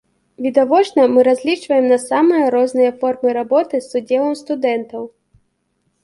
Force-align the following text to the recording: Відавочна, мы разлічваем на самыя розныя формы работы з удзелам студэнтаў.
Відавочна, 0.43 1.01
мы 1.17 1.25
разлічваем 1.27 1.85
на 1.93 1.99
самыя 2.05 2.45
розныя 2.55 2.91
формы 3.01 3.29
работы 3.39 3.75
з 3.89 4.01
удзелам 4.01 4.33
студэнтаў. 4.41 5.03